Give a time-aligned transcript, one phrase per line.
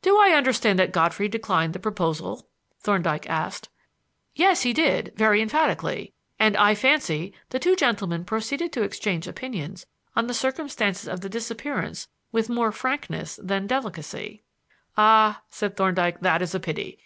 [0.00, 2.46] "Do I understand that Godfrey declined the proposal?"
[2.78, 3.68] Thorndyke asked.
[4.32, 9.84] "Yes, he did, very emphatically; and I fancy the two gentlemen proceeded to exchange opinions
[10.14, 14.44] on the circumstances of the disappearance with more frankness than delicacy."
[14.96, 17.00] "Ah," said Thorndyke, "that is a pity.